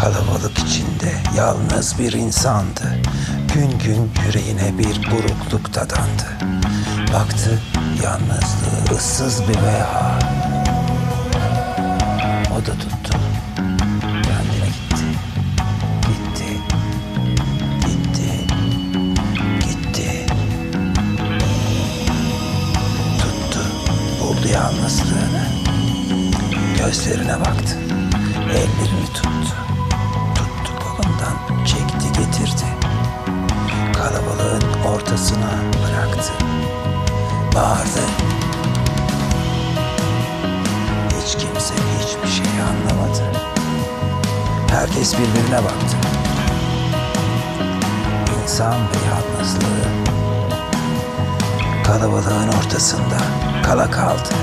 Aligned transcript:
Kalabalık 0.00 0.58
içinde 0.58 1.12
yalnız 1.36 1.98
bir 1.98 2.12
insandı. 2.12 2.82
Gün 3.54 3.78
gün 3.78 4.10
yüreğine 4.26 4.78
bir 4.78 5.10
burukluk 5.10 5.74
dadandı. 5.74 6.28
Baktı 7.14 7.60
yalnızlığı 8.04 8.96
ıssız 8.96 9.48
bir 9.48 9.62
veha. 9.62 10.18
O 12.52 12.66
da 12.66 12.72
tuttu. 12.72 13.18
Kendine 14.02 14.68
gitti. 14.68 15.04
Gitti. 16.02 16.60
Gitti. 17.86 18.46
Gitti. 19.60 20.26
Tuttu. 23.18 23.60
Buldu 24.20 24.48
yalnızlığını. 24.52 25.48
Gözlerine 26.78 27.40
baktı. 27.40 27.76
Ellerini. 28.50 29.06
Tuttu 29.14 29.57
ortasına 34.86 35.50
bıraktı. 35.72 36.32
Bağırdı. 37.54 38.04
Hiç 41.08 41.32
kimse 41.32 41.74
hiçbir 41.74 42.28
şey 42.28 42.60
anlamadı. 42.60 43.22
Herkes 44.70 45.14
birbirine 45.14 45.58
baktı. 45.64 45.96
İnsan 48.42 48.74
ve 48.74 48.98
yalnızlığı 49.08 49.88
kalabalığın 51.86 52.48
ortasında 52.48 53.18
kala 53.62 53.90
kaldı. 53.90 54.34